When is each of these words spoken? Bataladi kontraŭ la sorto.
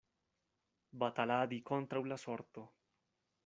Bataladi 1.03 1.59
kontraŭ 1.73 2.03
la 2.13 2.21
sorto. 2.25 2.69